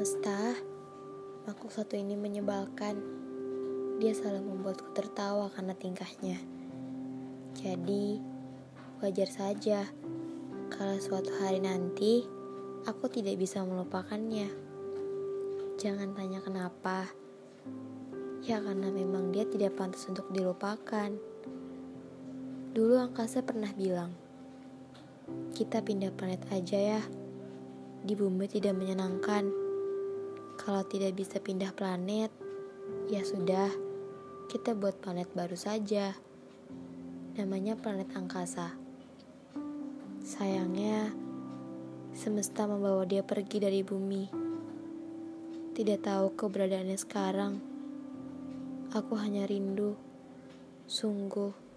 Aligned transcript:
Semesta, 0.00 0.56
makhluk 1.44 1.76
satu 1.76 1.92
ini 1.92 2.16
menyebalkan. 2.16 2.96
Dia 4.00 4.16
selalu 4.16 4.48
membuatku 4.48 4.96
tertawa 4.96 5.52
karena 5.52 5.76
tingkahnya. 5.76 6.40
Jadi, 7.52 8.16
wajar 9.04 9.28
saja 9.28 9.84
kalau 10.72 10.96
suatu 10.96 11.28
hari 11.44 11.60
nanti 11.60 12.24
aku 12.88 13.12
tidak 13.12 13.36
bisa 13.36 13.60
melupakannya. 13.60 14.48
Jangan 15.76 16.16
tanya 16.16 16.40
kenapa. 16.40 17.04
Ya 18.40 18.56
karena 18.56 18.88
memang 18.88 19.36
dia 19.36 19.44
tidak 19.44 19.76
pantas 19.76 20.08
untuk 20.08 20.32
dilupakan. 20.32 21.12
Dulu 22.72 22.96
angkasa 23.04 23.44
pernah 23.44 23.68
bilang, 23.76 24.16
kita 25.52 25.84
pindah 25.84 26.16
planet 26.16 26.48
aja 26.56 26.96
ya. 26.96 27.02
Di 28.00 28.16
bumi 28.16 28.48
tidak 28.48 28.80
menyenangkan. 28.80 29.68
Kalau 30.60 30.84
tidak 30.84 31.16
bisa 31.16 31.40
pindah 31.40 31.72
planet, 31.72 32.28
ya 33.08 33.24
sudah, 33.24 33.72
kita 34.52 34.76
buat 34.76 35.00
planet 35.00 35.32
baru 35.32 35.56
saja. 35.56 36.12
Namanya 37.40 37.80
planet 37.80 38.12
angkasa. 38.12 38.76
Sayangnya, 40.20 41.16
semesta 42.12 42.68
membawa 42.68 43.08
dia 43.08 43.24
pergi 43.24 43.56
dari 43.56 43.80
bumi. 43.80 44.28
Tidak 45.72 45.98
tahu 46.04 46.36
keberadaannya 46.36 46.98
sekarang. 47.00 47.56
Aku 48.92 49.16
hanya 49.16 49.48
rindu, 49.48 49.96
sungguh 50.84 51.69